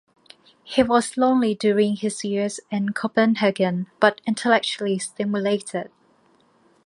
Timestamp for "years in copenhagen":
2.25-3.85